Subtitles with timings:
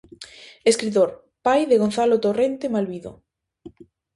[0.71, 1.09] Escritor,
[1.45, 3.11] pai de Gonzalo Torrente Malvido.